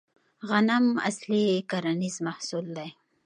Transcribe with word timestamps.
غنم 0.49 0.85
اصلي 1.09 1.43
کرنیز 1.69 2.15
محصول 2.27 2.65
دی 2.77 2.89